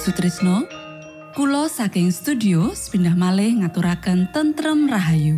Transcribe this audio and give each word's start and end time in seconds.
Sutrisno 0.00 0.64
Kulo 1.36 1.68
saking 1.68 2.08
studio 2.08 2.72
pindah 2.72 3.12
malih 3.12 3.60
ngaturaken 3.60 4.32
tentrem 4.32 4.88
Rahayu. 4.88 5.36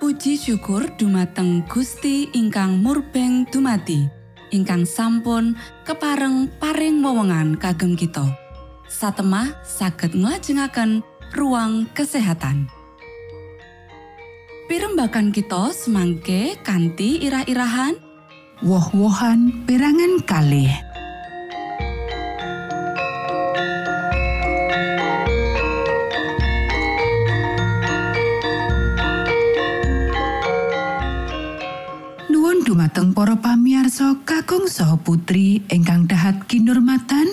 Puji 0.00 0.40
syukur 0.40 0.88
dumateng 0.96 1.68
Gusti 1.68 2.32
ingkang 2.32 2.80
murbeng 2.80 3.44
dumati 3.52 4.08
ingkang 4.56 4.88
sampun 4.88 5.52
kepareng 5.84 6.48
paring 6.56 7.04
wewenngan 7.04 7.60
kagem 7.60 7.92
kita. 7.92 8.24
Satemah 8.88 9.52
saged 9.68 10.16
nglajengaken 10.16 11.04
ruang 11.36 11.92
kesehatan. 11.92 12.72
Pirembakan 14.64 15.28
kita 15.28 15.76
semangke 15.76 16.56
kanthi 16.64 17.20
irah-irahan. 17.20 18.00
Woh-wohan 18.64 19.68
perangan 19.68 20.24
kalih 20.24 20.87
dumateng 32.98 33.14
para 33.14 33.38
pamiarsa 33.38 34.26
kakung 34.26 34.66
saha 34.66 34.98
putri 34.98 35.62
ingkang 35.70 36.10
dahat 36.10 36.50
kinurmatan 36.50 37.30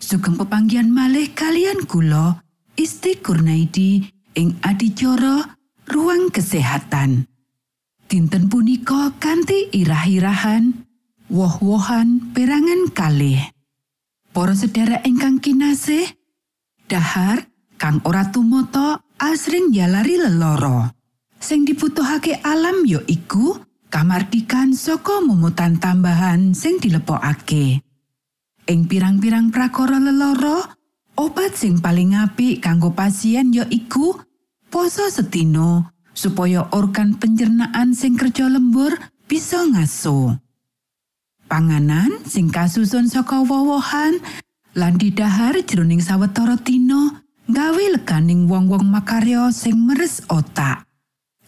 sugeng 0.00 0.40
pepanggihan 0.40 0.88
malih 0.88 1.28
kalian 1.36 1.84
kula 1.84 2.40
Isti 2.72 3.20
Kurnaidi 3.20 4.08
ing 4.32 4.56
adicara 4.64 5.60
ruang 5.92 6.32
kesehatan. 6.32 7.28
Dinten 8.08 8.48
punika 8.48 9.12
kanthi 9.20 9.68
irah-irahan 9.76 10.72
woh-wohan 11.28 12.32
perangan 12.32 12.88
kalih. 12.96 13.44
Para 14.32 14.56
sedherek 14.56 15.04
ingkang 15.04 15.36
kinasih, 15.36 16.08
dahar 16.88 17.44
kang 17.76 18.00
ora 18.08 18.24
tumata 18.32 19.04
asring 19.20 19.68
yalari 19.68 20.16
leloro. 20.16 20.88
Sing 21.36 21.68
dibutuhake 21.68 22.40
alam 22.40 22.88
ya 22.88 23.04
iku 23.04 23.67
kamardikan 23.88 24.76
saka 24.76 25.20
mumutan 25.24 25.80
tambahan 25.80 26.52
sing 26.52 26.80
dilepokake. 26.80 27.80
Ing 28.68 28.84
pirang-pirang 28.84 29.48
prakara 29.48 29.96
leloro, 29.96 30.60
obat 31.16 31.56
sing 31.56 31.80
paling 31.80 32.12
apik 32.12 32.60
kanggo 32.60 32.92
pasien 32.92 33.48
ya 33.50 33.64
iku 33.72 34.12
poso 34.68 35.08
setino 35.08 35.88
supaya 36.12 36.68
organ 36.76 37.16
pencernaan 37.16 37.96
sing 37.96 38.14
kerja 38.14 38.46
lembur 38.52 38.92
bisa 39.24 39.64
ngaso. 39.64 40.36
Panganan 41.48 42.20
sing 42.28 42.52
kasusun 42.52 43.08
saka 43.08 43.40
wowohan 43.40 44.20
lan 44.76 45.00
didahar 45.00 45.56
jroning 45.64 46.04
sawetara 46.04 46.60
tino 46.60 47.24
gawe 47.48 47.84
leganing 47.96 48.44
wong-wong 48.44 48.84
makarya 48.84 49.48
sing 49.48 49.80
meres 49.88 50.20
otak. 50.28 50.84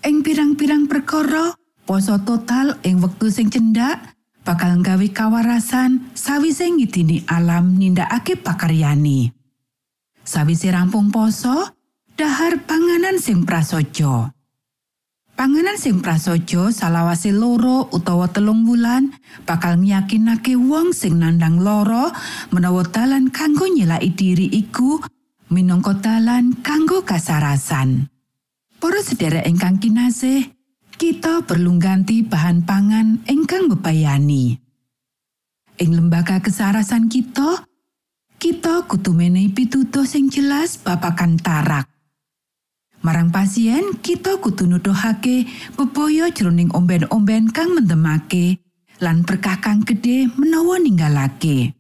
Ing 0.00 0.25
pirang-pirang 0.25 0.88
perkara, 0.88 1.52
poso 1.90 2.23
total 2.23 2.78
ing 2.87 3.02
wektu 3.02 3.35
sing 3.35 3.50
cendak 3.50 4.14
bakal 4.47 4.78
gawe 4.78 5.02
kawarasan 5.11 6.14
sawise 6.14 6.70
ngidini 6.70 7.26
alam 7.26 7.75
nindakake 7.75 8.38
pakaryani. 8.38 9.35
Sawise 10.23 10.70
rampung 10.70 11.11
poso, 11.11 11.75
dahar 12.14 12.62
panganan 12.62 13.18
sing 13.18 13.42
prasaja. 13.42 14.30
Panganan 15.35 15.75
sing 15.82 15.99
prasaja 15.99 16.70
salawase 16.70 17.35
loro 17.35 17.90
utawa 17.90 18.30
telung 18.30 18.70
wulan 18.70 19.11
bakal 19.42 19.75
nyakinake 19.75 20.54
wong 20.54 20.94
sing 20.94 21.18
nandang 21.18 21.59
loro 21.59 22.14
menawa 22.54 22.87
dalan 22.87 23.35
kanggo 23.35 23.66
nyelaki 23.66 24.14
diri 24.14 24.47
iku 24.47 25.02
minangka 25.50 25.99
dalan 25.99 26.54
kanggo 26.62 27.02
kasarasan. 27.02 28.06
Para 28.78 29.02
sedherek 29.02 29.50
ingkang 29.50 29.82
kinasih, 29.82 30.60
kita 31.00 31.49
perlu 31.49 31.80
ganti 31.80 32.21
bahan 32.21 32.69
pangan 32.69 33.25
ingkang 33.25 33.73
bebayani. 33.73 34.52
Ing 35.80 35.97
lembaga 35.97 36.45
kesarasan 36.45 37.09
kita, 37.09 37.64
kita 38.37 38.85
kudu 38.85 39.16
menehi 39.16 39.49
pitutuh 39.49 40.04
sing 40.04 40.28
jelas 40.28 40.76
babagan 40.76 41.40
tarak. 41.40 41.88
Marang 43.00 43.33
pasien, 43.33 43.97
kita 44.04 44.45
kudu 44.45 44.69
nuduhake 44.69 45.49
bebaya 45.73 46.28
jroning 46.28 46.69
omben-omben 46.76 47.49
kang 47.49 47.73
mendemake 47.73 48.61
lan 49.00 49.25
berkah 49.25 49.57
kang 49.57 49.80
gedhe 49.80 50.28
menawa 50.37 50.76
ninggalake. 50.76 51.73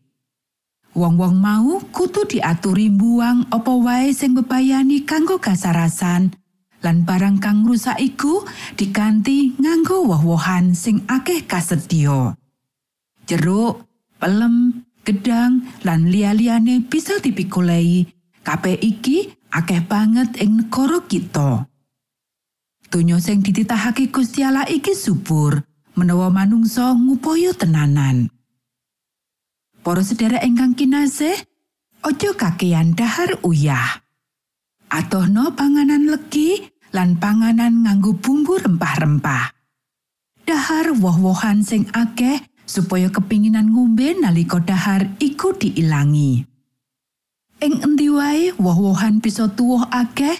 Wong-wong 0.96 1.36
mau 1.36 1.76
kudu 1.92 2.24
diaturi 2.24 2.88
mbuang 2.88 3.52
apa 3.52 3.72
wae 3.84 4.16
sing 4.16 4.32
bebayani 4.32 5.04
kanggo 5.04 5.36
kasarasan 5.36 6.39
lan 6.80 7.04
barang 7.04 7.40
kang 7.40 7.68
rusak 7.68 8.00
iku 8.00 8.44
diganti 8.76 9.56
nganggo 9.60 10.04
woh-wohan 10.08 10.72
sing 10.72 11.04
akeh 11.08 11.44
kasedya. 11.44 12.36
Jeruk, 13.28 13.84
pelem, 14.16 14.84
gedang 15.04 15.68
lan 15.84 16.08
liya-liyane 16.08 16.84
bisa 16.88 17.20
dipikulai. 17.20 18.08
Kabeh 18.40 18.80
iki 18.80 19.28
akeh 19.52 19.84
banget 19.84 20.40
ing 20.40 20.64
negara 20.64 21.04
kita. 21.04 21.68
Donya 22.90 23.22
sing 23.22 23.44
dititahake 23.44 24.10
Gusti 24.10 24.42
Allah 24.42 24.66
iki 24.66 24.96
subur 24.96 25.62
menawa 25.94 26.32
manungsa 26.32 26.96
ngupaya 26.96 27.54
tenanan. 27.54 28.32
Para 29.84 30.02
sedherek 30.04 30.44
ingkang 30.44 30.74
kinasih, 30.76 31.36
aja 32.00 32.30
kakean 32.36 32.96
dahar 32.96 33.38
uyah. 33.44 34.00
Atohno 34.90 35.54
panganan 35.54 36.10
legi 36.10 36.69
lan 36.90 37.18
panganan 37.18 37.86
nganggo 37.86 38.18
bumbu 38.18 38.58
rempah-rempah. 38.58 39.54
Dahar 40.46 40.94
woh-wohan 40.98 41.62
sing 41.62 41.86
akeh 41.94 42.42
supaya 42.66 43.10
kepinginan 43.10 43.70
ngombe 43.70 44.18
nalika 44.18 44.58
dahar 44.58 45.06
iku 45.22 45.54
diilangi. 45.54 46.46
Ing 47.60 47.74
endi 47.84 48.08
wae 48.10 48.50
woh-wohan 48.58 49.22
bisa 49.22 49.46
tuwuh 49.52 49.86
akeh, 49.92 50.38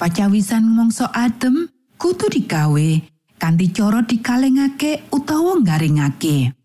pacawisan 0.00 0.64
mangsa 0.64 1.12
adem 1.12 1.68
kudu 2.00 2.32
digawe 2.32 2.88
kanthi 3.36 3.66
cara 3.72 4.00
dikalengake 4.04 5.08
utawa 5.12 5.60
garingake. 5.60 6.56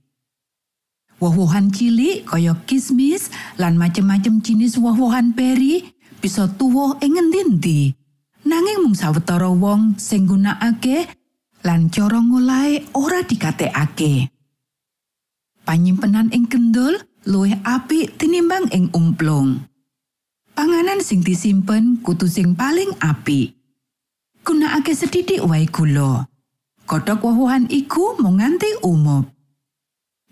Woh-wohan 1.19 1.71
cilik 1.71 2.27
kaya 2.27 2.55
kismis 2.67 3.31
lan 3.55 3.79
macem-macem 3.79 4.43
jenis 4.43 4.75
woh-wohan 4.75 5.31
peri 5.31 5.95
bisa 6.19 6.51
tuwuh 6.51 6.99
ing 6.99 7.15
endi-endi. 7.15 8.04
Nanging 8.55 8.87
mung 8.87 8.95
sawetara 8.95 9.51
wong 9.51 9.99
sing 9.99 10.31
nggunakake 10.31 11.11
lan 11.67 11.91
cara 11.91 12.23
ngolahe 12.23 12.87
ora 12.95 13.19
dikatekake. 13.19 14.31
Panyimpenan 15.67 16.31
ing 16.31 16.47
kendul 16.47 16.95
luwih 17.27 17.59
apik 17.67 18.15
tinimbang 18.15 18.71
ing 18.71 18.87
umplung. 18.95 19.59
Panganan 20.55 21.03
sing 21.03 21.19
disimpen 21.19 21.99
kudu 21.99 22.31
sing 22.31 22.55
paling 22.55 22.95
apik. 23.03 23.59
Gunakake 24.47 24.95
sedidik 24.95 25.43
wae 25.43 25.67
gula. 25.67 26.23
Kodhok 26.87 27.27
woh-wohan 27.27 27.67
iku 27.67 28.15
mung 28.23 28.39
nganti 28.39 28.87
umum. 28.87 29.27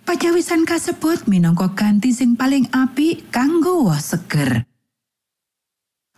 Pajawisan 0.08 0.64
kasebut 0.64 1.28
minangka 1.28 1.76
ganti 1.76 2.16
sing 2.16 2.40
paling 2.40 2.72
apik 2.72 3.28
kanggo 3.36 3.84
woh 3.84 4.00
seger. 4.00 4.64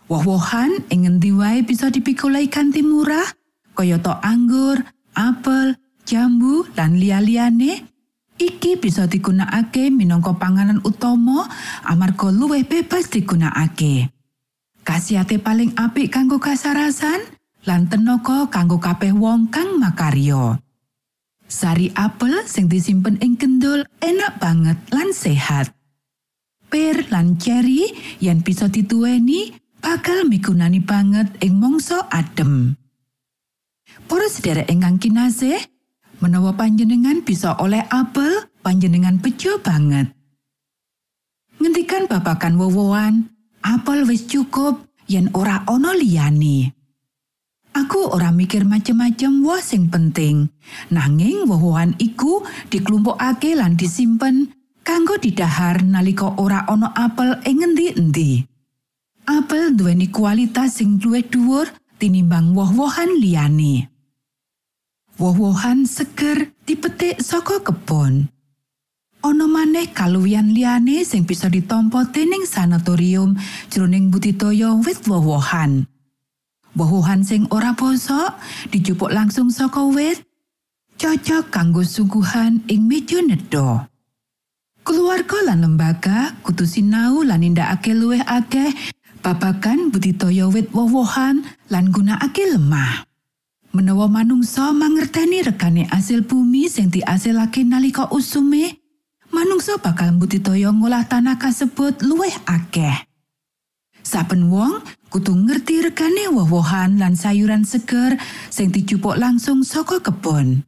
Woh-wohan 0.06 0.86
ing 0.86 1.02
ngendi 1.02 1.34
wae 1.34 1.66
bisa 1.66 1.90
dipikulai 1.90 2.46
kanthi 2.46 2.86
murah, 2.86 3.26
kayata 3.74 4.22
anggur, 4.22 4.78
apel, 5.18 5.74
jambu, 6.06 6.62
lan 6.78 6.94
liya-liyane. 6.94 7.82
Iki 8.36 8.78
bisa 8.78 9.10
digunakake 9.10 9.90
minangka 9.90 10.36
panganan 10.38 10.78
utama 10.86 11.48
amarga 11.82 12.30
luwih 12.30 12.62
bebas 12.68 13.10
digunakake. 13.10 14.12
Kasiate 14.86 15.42
paling 15.42 15.74
apik 15.74 16.14
kanggo 16.14 16.38
kasarasan 16.38 17.18
lan 17.66 17.90
tenaga 17.90 18.46
kanggo 18.46 18.78
kabeh 18.78 19.10
wong 19.10 19.50
kang 19.50 19.82
makarya. 19.82 20.62
Sari 21.50 21.90
apel 21.98 22.46
sing 22.46 22.70
disimpen 22.70 23.18
ing 23.18 23.34
kendul 23.34 23.82
enak 23.98 24.38
banget 24.38 24.78
lan 24.94 25.10
sehat. 25.10 25.74
Per 26.70 27.10
lan 27.10 27.40
cherry 27.42 27.90
yang 28.22 28.44
bisa 28.46 28.70
dituweni 28.70 29.65
bakal 29.96 30.28
migunani 30.28 30.84
banget 30.84 31.40
ing 31.40 31.56
mangsa 31.56 32.04
adem. 32.12 32.76
Para 34.04 34.28
sedherek 34.28 34.68
ingkang 34.68 35.00
kinasih, 35.00 35.56
menawa 36.20 36.52
panjenengan 36.52 37.24
bisa 37.24 37.56
oleh 37.56 37.80
apel, 37.88 38.28
panjenengan 38.60 39.16
bejo 39.16 39.56
banget. 39.64 40.12
Ngendikan 41.56 42.12
babakan 42.12 42.60
wowoan, 42.60 43.32
apel 43.64 44.04
wis 44.04 44.28
cukup 44.28 44.84
yen 45.08 45.32
ora 45.32 45.64
ana 45.64 45.96
liyane. 45.96 46.76
Aku 47.72 48.12
ora 48.12 48.28
mikir 48.36 48.68
macem-macem 48.68 49.40
woh 49.48 49.64
sing 49.64 49.88
penting. 49.88 50.52
Nanging 50.92 51.48
woh-wohan 51.48 51.96
iku 51.96 52.44
diklumpukake 52.68 53.56
lan 53.56 53.80
disimpen 53.80 54.52
kanggo 54.84 55.16
didahar 55.16 55.80
nalika 55.80 56.36
ora 56.36 56.68
ana 56.68 56.92
apel 56.92 57.40
ing 57.48 57.64
ngendi-endi. 57.64 58.55
Apel 59.26 59.74
duweni 59.74 60.06
kualitas 60.06 60.78
sing 60.78 61.02
luwih 61.02 61.26
dhuwur 61.26 61.66
tinimbang 61.98 62.54
woh-wohan 62.54 63.18
liyane. 63.18 63.90
Woh-wohan 65.18 65.82
seger 65.82 66.54
dipetik 66.62 67.18
saka 67.18 67.58
kebon. 67.58 68.30
Ana 69.26 69.50
maneh 69.50 69.90
kaluwihan 69.90 70.54
liyane 70.54 71.02
sing 71.02 71.26
bisa 71.26 71.50
ditampa 71.50 72.06
dening 72.14 72.46
sanatorium 72.46 73.34
jroning 73.66 74.14
budidaya 74.14 74.78
wit 74.78 75.02
woh-wohan. 75.10 75.90
Woh-wohan 76.78 77.26
sing 77.26 77.50
ora 77.50 77.74
bosok 77.74 78.38
dijupuk 78.70 79.10
langsung 79.10 79.50
saka 79.50 79.82
wit 79.90 80.22
cocok 81.02 81.50
kanggo 81.50 81.82
suguhan 81.82 82.62
ing 82.70 82.86
meja 82.86 83.18
nedha. 83.26 83.90
Keluarga 84.86 85.50
lan 85.50 85.66
lembaga 85.66 86.30
kudu 86.46 86.62
sinau 86.62 87.26
lan 87.26 87.42
nindakake 87.42 87.90
luwih 87.90 88.22
akeh 88.22 88.70
babagan 89.26 89.90
budidaya 89.90 90.46
wit 90.46 90.70
woh-wohan 90.70 91.42
lan 91.66 91.90
gunakake 91.90 92.46
lemah. 92.46 93.02
Menawa 93.74 94.06
manungsa 94.06 94.70
mangerteni 94.70 95.42
regane 95.42 95.90
asil 95.90 96.22
bumi 96.22 96.70
sing 96.70 96.94
diasilake 96.94 97.66
nalika 97.66 98.06
usume, 98.14 98.78
manungsa 99.34 99.82
bakal 99.82 100.14
budidaya 100.14 100.70
ngolah 100.70 101.10
tanah 101.10 101.42
kasebut 101.42 102.06
luwih 102.06 102.30
akeh. 102.46 102.94
Saben 104.06 104.46
wong 104.46 104.86
kudu 105.10 105.34
ngerti 105.34 105.82
regane 105.82 106.30
woh-wohan 106.30 106.94
lan 107.02 107.18
sayuran 107.18 107.66
seger 107.66 108.14
sing 108.46 108.70
dijupuk 108.70 109.18
langsung 109.18 109.66
saka 109.66 109.98
kebon. 109.98 110.62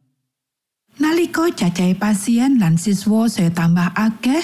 Nalika 0.98 1.46
cacahe 1.54 1.94
pasien 1.94 2.58
lan 2.58 2.74
siswa 2.74 3.30
saya 3.30 3.54
tambah 3.54 3.94
akeh, 3.94 4.42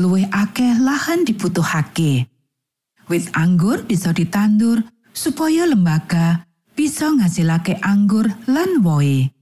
luwih 0.00 0.24
akeh 0.32 0.80
lahan 0.80 1.28
dibutuhake. 1.28 2.29
Wit 3.10 3.34
anggur 3.34 3.82
bisa 3.82 4.14
ditandur 4.14 4.86
supaya 5.10 5.66
lembaga 5.66 6.46
bisa 6.78 7.10
ngasilake 7.10 7.74
anggur 7.82 8.30
lan 8.46 8.86
wohe. 8.86 9.34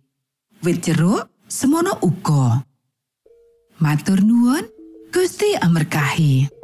Wit 0.64 0.88
jeruk 0.88 1.28
semono 1.44 2.00
uga. 2.00 2.64
Matur 3.76 4.24
nuwun, 4.24 4.64
Gusti 5.12 5.52
amerkahi. 5.60 6.57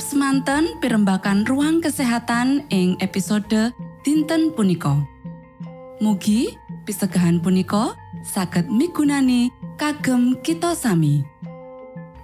Semanten 0.00 0.80
pimbakan 0.80 1.44
ruang 1.44 1.78
kesehatan 1.84 2.64
ing 2.72 2.96
episode 3.04 3.76
dinten 4.02 4.50
punika. 4.56 4.96
Mugi 6.00 6.56
pisegahan 6.88 7.38
punika 7.38 7.92
saged 8.24 8.66
migunani 8.72 9.52
kagem 9.76 10.40
kita 10.40 10.72
sami. 10.72 11.22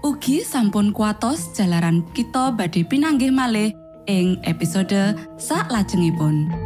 Ugi 0.00 0.40
sampun 0.40 0.90
kuatos 0.96 1.52
jalaran 1.52 2.02
kita 2.16 2.50
badhe 2.56 2.82
pinanggih 2.88 3.30
malih 3.30 3.76
ing 4.08 4.40
episode 4.48 5.14
sak 5.36 5.68
lajengipun. 5.68 6.65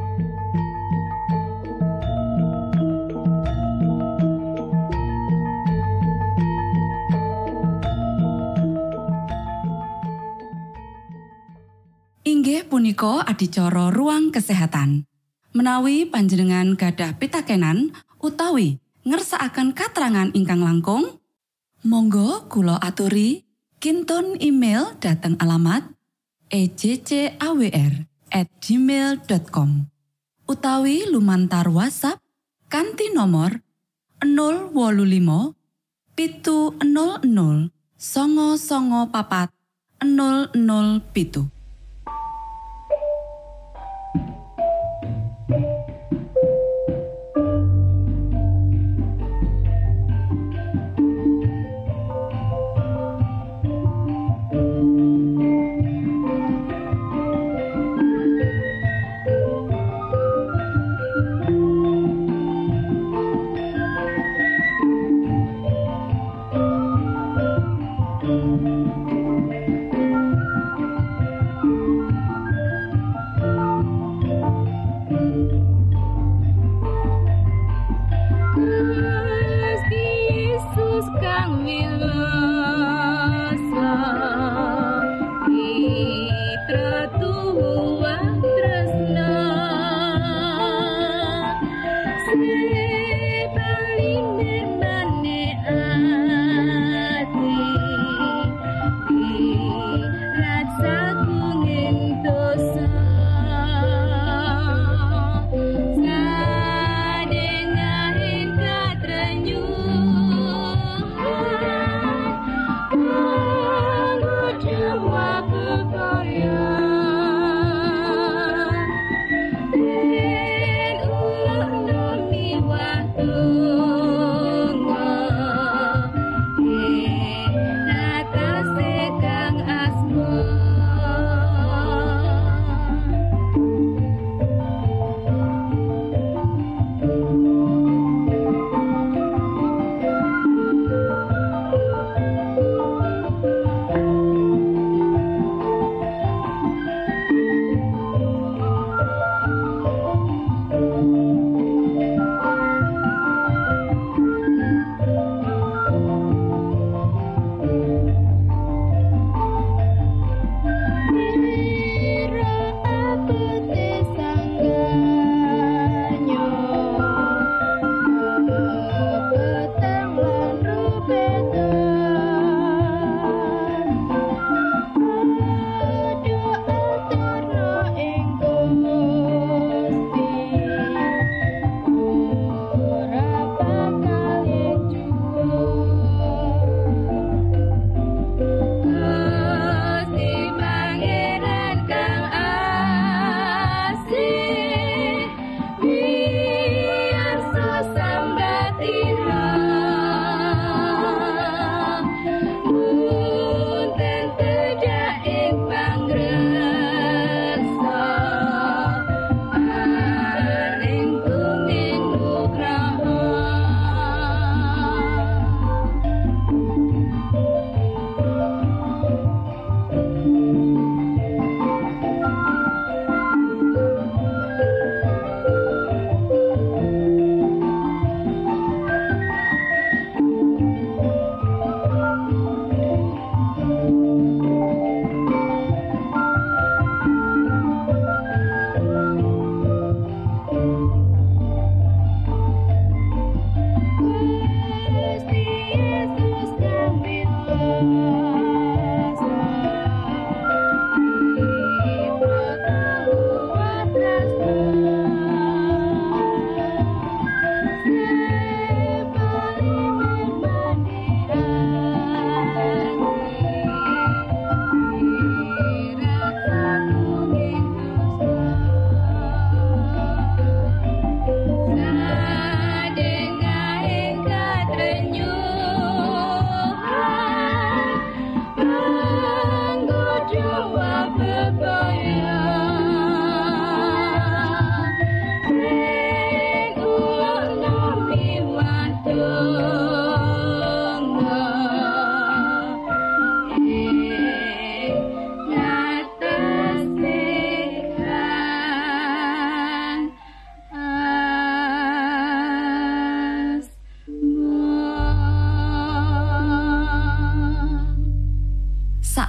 Punika 12.70 13.26
adicara 13.26 13.90
ruang 13.90 14.30
kesehatan. 14.30 15.10
Menawi 15.50 16.06
panjenengan 16.06 16.78
gadah 16.78 17.18
pitakenan 17.18 17.90
utawi 18.22 18.78
ngersakaken 19.02 19.74
katrangan 19.74 20.30
ingkang 20.30 20.62
langkung, 20.62 21.18
monggo 21.82 22.46
kulo 22.46 22.78
aturi 22.78 23.42
kinton 23.82 24.38
email 24.38 24.94
dateng 25.02 25.34
alamat 25.42 25.82
ejcawr 26.54 28.06
gmail.com 28.62 29.70
utawi 30.46 31.10
lumantar 31.10 31.66
WhatsApp 31.66 32.22
kanti 32.70 33.10
nomor 33.10 33.58
025 34.22 35.58
pitu 36.14 36.78
00 36.78 37.26
songo 37.98 38.48
songo 38.54 39.10
papat 39.10 39.50
00 39.98 40.54
pitu. 41.10 41.59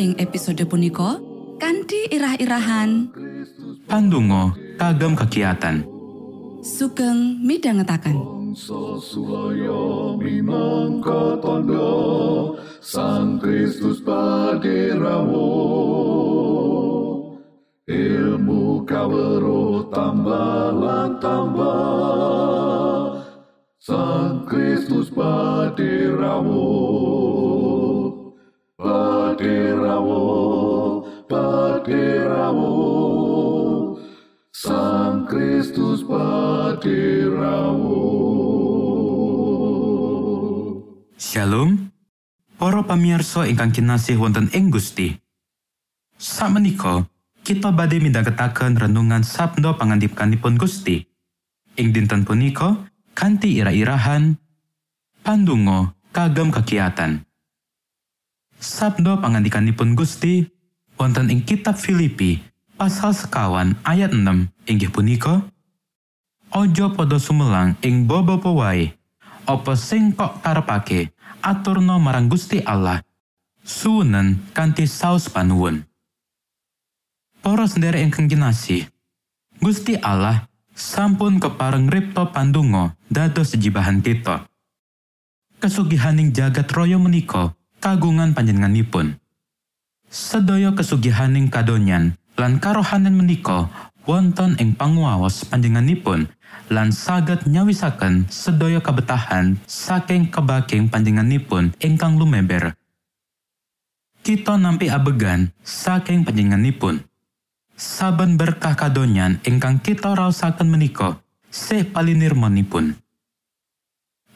Ing 0.00 0.16
episode 0.16 0.64
punika 0.64 1.20
kanthi 1.60 2.08
irah-irahan. 2.08 3.12
Pandungo 3.84 4.56
kagem 4.80 5.12
kegiatan. 5.12 5.84
sugeng 6.64 7.36
minangka 10.16 11.36
tondo 11.44 11.92
Sang 12.80 13.36
Kristus 13.44 14.00
paderamu 14.00 15.52
Ilmu 17.84 18.88
kawero 18.88 19.84
tambah 19.92 20.80
tambah 21.20 23.20
Sang 23.76 24.48
Kristus 24.48 25.12
paderamu 25.12 27.19
Paderamu 29.40 31.00
Paderamu 31.24 32.76
Sang 34.52 35.24
Kristus 35.24 36.04
paderamu 36.04 38.04
Shalom. 41.16 41.88
Para 42.60 42.84
pamirsa 42.84 43.48
ingkang 43.48 43.72
kinasih 43.72 44.20
wonten 44.20 44.52
ing 44.52 44.68
Gusti. 44.68 45.16
Sakmenika 46.20 47.08
kita 47.40 47.72
badhe 47.72 47.96
midhangetaken 47.96 48.76
renungan 48.76 49.24
sabda 49.24 49.72
pangandikanipun 49.80 50.60
Gusti. 50.60 51.08
Ing 51.80 51.96
dinten 51.96 52.28
punika 52.28 52.92
kanthi 53.16 53.56
ira-irahan 53.56 54.36
pandungo 55.24 55.96
kagem 56.12 56.52
kegiatan. 56.52 57.29
Sabda 58.60 59.16
pangandikanipun 59.16 59.96
Gusti 59.96 60.44
wonten 61.00 61.32
ing 61.32 61.48
kitab 61.48 61.80
Filipi 61.80 62.44
pasal 62.76 63.16
sekawan 63.16 63.72
ayat 63.88 64.12
6 64.12 64.52
inggih 64.68 64.92
punika 64.92 65.48
Ojo 66.52 66.92
padha 66.92 67.16
sumelang 67.16 67.80
ing 67.80 68.04
baba 68.04 68.36
wae 68.36 69.00
apa 69.50 69.74
sing 69.74 70.14
kok 70.14 70.44
karepake? 70.46 71.10
Aturno 71.40 71.98
marang 71.98 72.28
Gusti 72.28 72.60
Allah. 72.62 73.00
Suwenen 73.64 74.52
kanthi 74.52 74.84
saos 74.86 75.26
panuwun. 75.32 75.88
Para 77.40 77.64
sendherek 77.64 78.04
ingkang 78.04 78.28
Gusti 79.58 79.96
Allah 79.98 80.46
sampun 80.76 81.40
kepareng 81.40 81.88
ripto 81.88 82.28
pandungo 82.30 82.92
dados 83.08 83.56
sejibahan 83.56 84.04
kita. 84.04 84.46
Kesugihaning 85.60 86.32
jagat 86.32 86.68
raya 86.72 86.96
menika 86.96 87.56
kagungan 87.80 88.36
panjenenganipun 88.36 89.16
Sedaya 90.10 90.76
kesugihaning 90.76 91.48
kadonyan 91.48 92.18
lan 92.36 92.60
karohanan 92.60 93.16
menika 93.16 93.72
wonten 94.04 94.58
ing 94.58 94.76
panguwaos 94.76 95.46
panjenenganipun 95.46 96.26
lan 96.70 96.90
saged 96.90 97.46
nyawisaken 97.46 98.26
sedaya 98.26 98.82
kabetahan 98.82 99.58
saking 99.70 100.30
kebaking 100.30 100.90
panjenenganipun 100.90 101.74
ingkang 101.82 102.18
lumeber. 102.18 102.74
Kita 104.20 104.60
nampi 104.60 104.92
abegan 104.92 105.54
saking 105.64 106.26
panjenenganipun. 106.26 107.06
Saben 107.78 108.36
berkah 108.36 108.76
kadonyan 108.76 109.40
ingkang 109.46 109.80
kita 109.80 110.12
raosaken 110.12 110.68
menika 110.68 111.22
sih 111.48 111.86
palinirmonipun. 111.86 112.98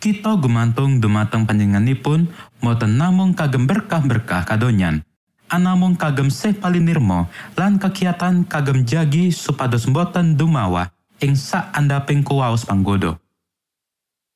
Kita 0.04 0.36
gumantung 0.36 1.00
dumateng 1.00 1.48
panjenenganipun 1.48 2.28
boten 2.60 3.00
namung 3.00 3.32
kagem 3.32 3.64
berkah-berkah 3.64 4.44
kadonyan, 4.44 5.00
anamung 5.48 5.96
kagem 5.96 6.28
sih 6.28 6.52
palinirmo 6.52 7.32
lan 7.56 7.80
kegiatan 7.80 8.44
kagem 8.44 8.84
jagi 8.84 9.32
supados 9.32 9.88
boten 9.88 10.36
dumawa 10.36 10.92
ing 11.24 11.32
sak 11.32 11.72
andaping 11.72 12.20
kuwaos 12.20 12.68
panggoda. 12.68 13.16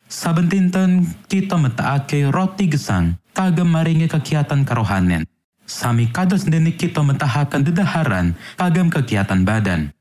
Saben 0.09 0.49
dinten 0.49 1.05
kita 1.29 1.61
metakake 1.61 2.33
roti 2.33 2.73
gesang 2.73 3.21
kagem 3.37 3.69
maringi 3.69 4.09
kegiatan 4.09 4.65
karohanen. 4.65 5.29
Sami 5.69 6.09
kados 6.09 6.49
dene 6.49 6.73
kita 6.81 7.05
metahaken 7.05 7.69
dedaharan 7.69 8.33
kagem 8.57 8.89
kegiatan 8.89 9.45
badan. 9.45 9.93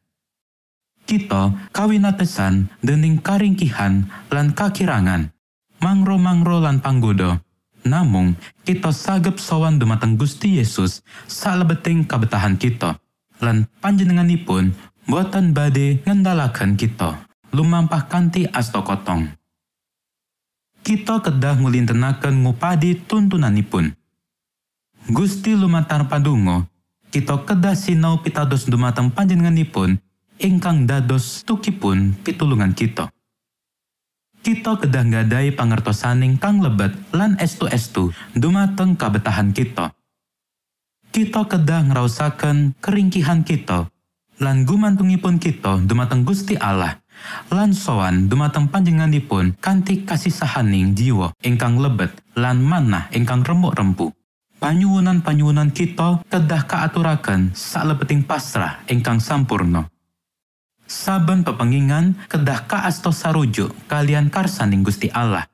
Kita 1.04 1.52
kawinatesan 1.76 2.72
dening 2.80 3.20
karingkihan 3.20 4.08
lan 4.32 4.56
kakirangan, 4.56 5.36
mangro-mangro 5.82 6.62
lan 6.62 6.82
panggoda 6.82 7.42
Namung 7.88 8.36
kita 8.68 8.92
sagep 8.92 9.40
sowan 9.40 9.80
dumateng 9.80 10.20
Gusti 10.20 10.60
Yesus 10.60 11.00
salebeting 11.24 12.04
kabetahan 12.04 12.60
kita. 12.60 13.00
Lan 13.40 13.72
panjenenganipun 13.80 14.76
boten 15.08 15.56
badhe 15.56 16.04
ngendalaken 16.04 16.76
kita 16.76 17.24
lumampah 17.56 18.12
kanthi 18.12 18.44
asta 18.52 18.84
kotong. 18.84 19.32
Kita 20.84 21.24
kedah 21.24 21.64
ngulintenaken 21.64 22.44
ngupadi 22.44 23.08
tuntunanipun. 23.08 23.96
Gusti 25.08 25.56
lumantar 25.56 26.12
padungo, 26.12 26.68
kita 27.08 27.48
kedah 27.48 27.76
sinau 27.76 28.20
pitados 28.20 28.68
dumateng 28.68 29.16
panjenenganipun 29.16 29.96
ingkang 30.44 30.84
dados 30.84 31.48
tukipun 31.48 32.20
pitulungan 32.20 32.76
kita. 32.76 33.08
Kita 34.46 34.78
kedah 34.82 35.06
ngadai 35.08 35.54
pangertosaning 35.54 36.38
kang 36.38 36.62
lebet 36.62 36.94
lan 37.14 37.38
estu-estu 37.38 38.14
dumateng 38.38 38.98
kabetahan 38.98 39.54
kita. 39.54 39.94
Kita 41.14 41.50
kedah 41.50 41.88
ngrausaken 41.90 42.78
keringkihan 42.78 43.42
kita 43.42 43.90
lan 44.38 44.70
gumantungipun 44.70 45.42
kita 45.42 45.82
dumateng 45.86 46.22
Gusti 46.22 46.54
Allah 46.58 47.02
lan 47.50 47.74
sowan 47.74 48.30
dumateng 48.30 48.70
panjenenganipun 48.70 49.58
kanthi 49.58 50.06
kasih 50.06 50.30
sahaning 50.30 50.94
jiwa 50.94 51.34
ingkang 51.42 51.82
lebet 51.82 52.14
lan 52.38 52.62
manah 52.62 53.10
ingkang 53.10 53.42
remuk 53.42 53.74
rempu. 53.74 54.14
Panyuwunan-panyuwunan 54.58 55.70
kita 55.70 56.26
kedah 56.34 56.66
kaaturaken 56.66 57.54
salebeting 57.54 58.26
pasrah 58.26 58.82
ingkang 58.90 59.22
sampurno. 59.22 59.86
Saben 60.88 61.44
pepengingan 61.44 62.16
kedah 62.32 62.66
kaasto 62.66 63.12
sarujuk 63.12 63.76
kalian 63.92 64.32
karsaning 64.32 64.82
Gusti 64.82 65.12
Allah. 65.12 65.46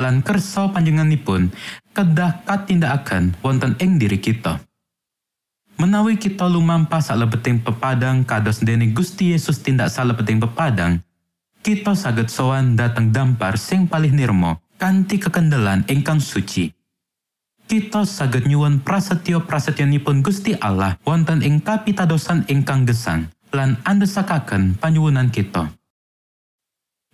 Lan 0.00 0.24
kersa 0.24 0.72
panjenenganipun 0.72 1.52
kedah 1.92 2.42
katindakaken 2.48 3.36
wonten 3.44 3.76
ing 3.78 4.00
diri 4.00 4.16
kita. 4.16 4.58
Menawi 5.76 6.16
kita 6.16 6.48
lumampah 6.48 7.00
salebeting 7.00 7.60
pepadang 7.60 8.24
kados 8.24 8.64
dene 8.64 8.92
Gusti 8.92 9.36
Yesus 9.36 9.60
tindak 9.60 9.92
salebeting 9.92 10.40
pepadang 10.40 11.00
kita 11.60 11.92
saged 11.92 12.32
sowan 12.32 12.72
dateng 12.72 13.12
dampar 13.12 13.60
sing 13.60 13.84
palih 13.84 14.08
nirmo 14.16 14.64
kanthi 14.80 15.20
kekendelan 15.20 15.84
ingkang 15.92 16.16
suci. 16.16 16.72
Kita 17.68 18.08
saged 18.08 18.48
nyuwun 18.48 18.80
prasetyo 18.80 19.44
prasetyanipun 19.44 20.24
Gusti 20.24 20.56
Allah 20.56 20.96
wonten 21.04 21.44
ing 21.44 21.60
kapitadosan 21.60 22.48
ingkang 22.48 22.88
gesang 22.88 23.28
lan 23.50 23.78
andesakaken 23.82 24.78
panyuwunan 24.78 25.30
kita. 25.30 25.70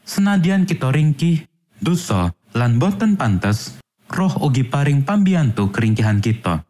Senadyan 0.07 0.69
kita 0.69 0.93
ringkih, 0.93 1.45
dosa, 1.83 2.31
lan 2.55 2.79
boten 2.79 3.19
pantes, 3.19 3.81
roh 4.13 4.33
ugi 4.45 4.63
paring 4.63 5.03
pambiyantu 5.03 5.75
keringkihan 5.75 6.23
kita. 6.23 6.63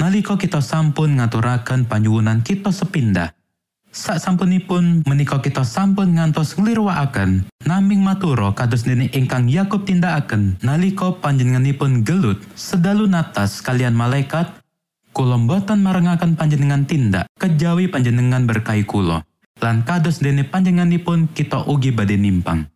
Nalika 0.00 0.34
kita 0.34 0.58
sampun 0.58 1.22
ngaturaken 1.22 1.86
panyuwunan 1.86 2.42
kita 2.42 2.74
sepindah, 2.74 3.30
sak 3.94 4.18
sampunipun 4.18 5.06
menika 5.06 5.38
kita 5.38 5.62
sampun 5.62 6.18
ngantos 6.18 6.58
nglirwakaken 6.58 7.46
naming 7.62 8.02
maturo 8.02 8.50
kados 8.50 8.82
dene 8.82 9.06
ingkang 9.14 9.46
Yakub 9.46 9.86
tindakaken 9.86 10.58
nalika 10.66 11.14
panjenenganipun 11.22 12.02
gelut 12.02 12.42
sedalu 12.58 13.06
natas 13.06 13.62
kalian 13.62 13.94
malaikat 13.94 14.50
Kulo 15.14 15.38
mboten 15.38 15.78
marengaken 15.78 16.34
panjenengan 16.34 16.90
tindak 16.90 17.30
kejawi 17.38 17.86
panjenengan 17.86 18.50
berkahi 18.50 18.82
kulo. 18.82 19.22
Lan 19.62 19.86
kados 19.86 20.18
dene 20.18 20.42
panjenenganipun 20.42 21.30
kita 21.30 21.70
ugi 21.70 21.94
badhe 21.94 22.18
nimpang. 22.18 22.66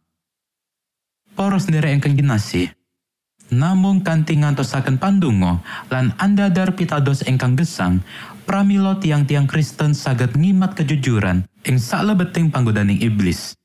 Para 1.34 1.58
sendiri 1.58 1.90
ingkang 1.90 2.14
kinasih, 2.14 2.70
Namung 3.48 4.04
kanthi 4.04 4.36
ngantosaken 4.36 5.00
pandonga 5.00 5.64
lan 5.88 6.12
andadar 6.20 6.76
pitados 6.76 7.24
ingkang 7.24 7.56
gesang, 7.56 8.04
pramila 8.44 9.00
tiang-tiang 9.00 9.48
Kristen 9.48 9.96
saged 9.96 10.36
ngimat 10.36 10.76
kejujuran 10.76 11.48
ing 11.64 11.80
saklebeting 11.80 12.52
panggodaning 12.52 13.00
iblis. 13.00 13.56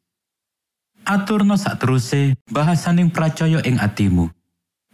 Aturno 1.04 1.60
sakteruse 1.60 2.40
bahasaning 2.48 3.12
pracaya 3.12 3.60
ing 3.68 3.76
atimu. 3.76 4.32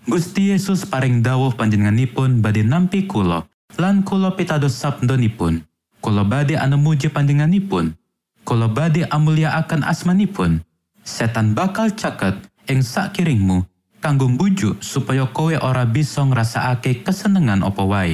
Gusti 0.10 0.50
Yesus 0.50 0.90
paring 0.90 1.22
dawuh 1.22 1.54
panjenenganipun 1.54 2.42
badhe 2.42 2.66
nampi 2.66 3.06
kula 3.06 3.46
lan 3.78 4.02
kula 4.04 4.34
pitados 4.34 4.76
sabdonipun. 4.76 5.64
Kula 6.00 6.24
badhe 6.24 6.58
anemuji 6.58 7.12
panjenenganipun. 7.12 7.96
Kula 8.44 8.68
badhe 8.68 9.06
amulyaaken 9.08 9.84
asmanipun. 9.84 10.64
Setan 11.04 11.56
bakal 11.56 11.96
caket 11.96 12.36
ing 12.68 12.84
sakiringmu 12.84 13.66
kanggo 14.00 14.30
mbujuk 14.30 14.80
supaya 14.84 15.28
kowe 15.28 15.56
ora 15.60 15.84
bisa 15.88 16.24
ngrasakake 16.24 17.04
kesenengan 17.04 17.64
apa 17.64 17.84
wae. 17.84 18.14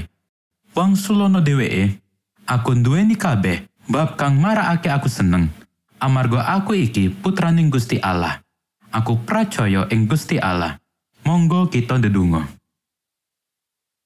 Wong 0.75 0.97
sulono 0.99 1.39
dheweke, 1.39 2.01
aku 2.45 2.75
nduweni 2.75 3.15
kabeh 3.15 3.63
bab 3.87 4.17
kang 4.19 4.37
marakake 4.41 4.91
aku 4.91 5.07
seneng. 5.07 5.49
Amarga 6.01 6.43
aku 6.51 6.75
iki 6.75 7.09
putraning 7.09 7.71
Gusti 7.71 8.01
Allah. 8.03 8.43
Aku 8.91 9.23
pracaya 9.23 9.87
ing 9.91 10.07
Gusti 10.07 10.35
Allah. 10.39 10.79
Monggo 11.25 11.71
kita 11.71 11.97
ndedonga. 11.97 12.45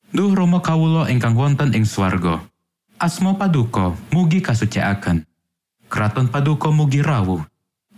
Duh 0.10 0.34
Rama 0.34 0.58
kawula 0.58 1.06
ingkang 1.06 1.38
wonten 1.38 1.70
ing 1.70 1.86
swarga. 1.86 2.42
Asma 2.98 3.38
paduka 3.38 3.94
mugi 4.10 4.42
kasucikaken. 4.42 5.22
Kraton 5.86 6.34
paduka 6.34 6.74
mugi 6.74 7.06
rawuh. 7.06 7.46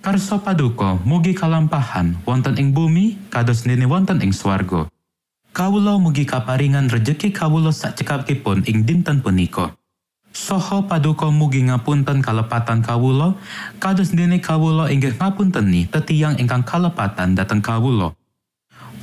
Karso 0.03 0.43
paduka 0.43 0.99
mugi 1.07 1.31
kalampahan 1.31 2.19
wonten 2.27 2.59
ing 2.59 2.75
bumi 2.75 3.15
kados 3.31 3.63
dene 3.63 3.87
wonten 3.87 4.19
ing 4.19 4.35
swarga. 4.35 4.91
Kawula 5.55 5.95
mugi 6.03 6.27
kaparingan 6.27 6.91
rejeki 6.91 7.31
kawula 7.31 7.71
sakcekapipun 7.71 8.67
ing 8.67 8.83
dinten 8.83 9.23
punika. 9.23 9.71
Soho 10.35 10.83
paduka 10.91 11.31
mugi 11.31 11.63
ngapunten 11.63 12.19
kalepatan 12.19 12.83
kawula 12.83 13.39
kados 13.79 14.11
dene 14.11 14.43
kawula 14.43 14.91
inggih 14.91 15.15
ngapunteni 15.15 15.87
tetiang 15.87 16.35
ingkang 16.35 16.67
kalepatan 16.67 17.39
dhateng 17.39 17.63
kawula. 17.63 18.11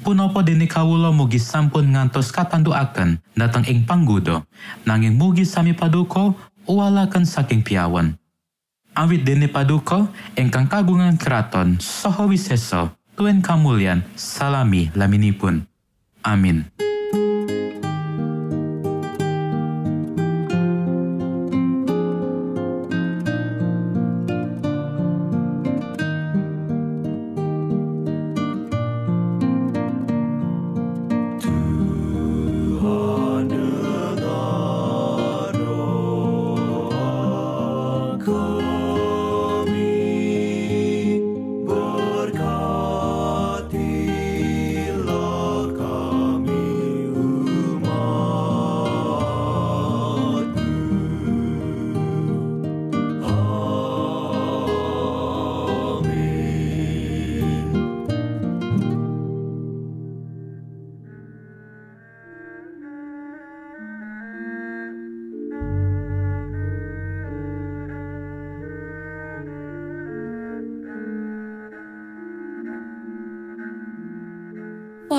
Punapa 0.04 0.40
dene 0.46 0.66
kawula 0.66 1.10
mugi 1.12 1.38
sampun 1.42 1.92
ngantos 1.92 2.30
katandukaken 2.30 3.18
dhateng 3.34 3.66
ing 3.66 3.84
panggoda 3.84 4.46
nanging 4.86 5.18
mugi 5.18 5.44
sami 5.44 5.74
paduka 5.74 6.32
uwalaken 6.64 7.26
saking 7.26 7.60
piawan. 7.66 8.14
Awit 8.94 9.22
dene 9.26 9.50
paduka 9.50 10.10
ingkang 10.38 10.70
kagungan 10.70 11.18
keraton 11.18 11.78
saha 11.82 12.26
wisesa 12.26 12.94
tuen 13.18 13.42
kamulyan 13.42 14.02
salami 14.14 14.90
laminipun. 14.94 15.66
Amin. 16.22 16.66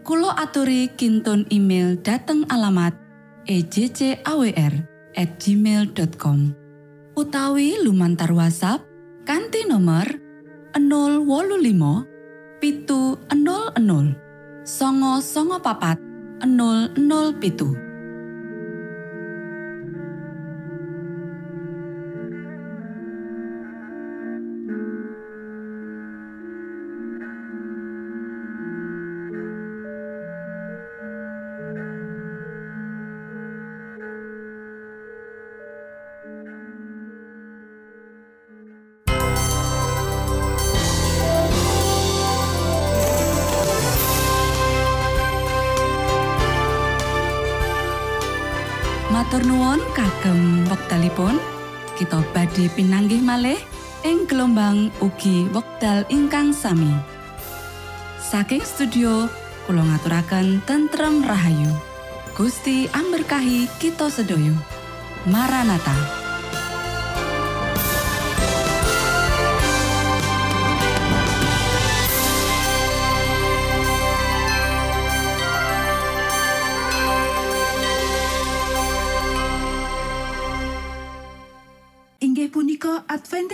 Kulo 0.00 0.32
aturi 0.32 0.88
kintun 0.96 1.44
email 1.52 2.00
dateng 2.00 2.48
alamat 2.48 2.96
ejcawr 3.44 4.72
at 5.12 5.30
gmail.com 5.36 6.56
utawi 7.12 7.76
lumantar 7.84 8.32
WhatsApp 8.32 8.80
kanti 9.28 9.68
nomor 9.68 10.08
025 10.72 12.64
pitu 12.64 13.20
00 13.28 14.64
songo 14.64 15.20
songo 15.20 15.60
papat 15.60 16.00
00 16.48 16.96
pitu 17.36 17.89
ing 54.60 54.92
gelombang 54.92 54.92
ugi 55.00 55.48
wekdal 55.56 56.04
ingkang 56.12 56.52
sami. 56.52 56.92
Saking 58.20 58.60
studio 58.60 59.24
kula 59.64 59.80
ngaturaken 59.80 60.60
tentrem 60.68 61.24
rahayu. 61.24 61.72
Gusti 62.36 62.84
amberkahi 62.92 63.68
kita 63.80 64.12
sedaya. 64.12 64.52
Maranatha. 65.24 66.19